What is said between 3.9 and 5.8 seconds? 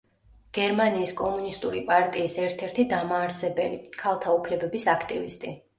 ქალთა უფლებების აქტივისტი.